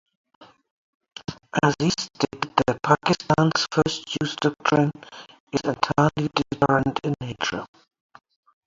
[1.61, 4.89] Aziz stated that Pakistan's first use doctrine
[5.53, 7.67] is entirely deterrent in nature.